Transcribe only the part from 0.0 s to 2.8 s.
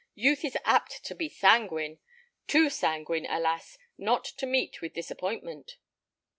Youth is apt to be sanguine; too